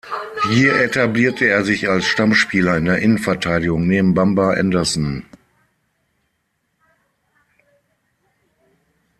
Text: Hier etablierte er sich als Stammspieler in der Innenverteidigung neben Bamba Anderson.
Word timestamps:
Hier 0.49 0.81
etablierte 0.81 1.45
er 1.45 1.63
sich 1.63 1.87
als 1.87 2.05
Stammspieler 2.07 2.75
in 2.75 2.85
der 2.85 2.97
Innenverteidigung 2.97 3.85
neben 3.85 4.15
Bamba 4.15 4.53
Anderson. 4.53 5.27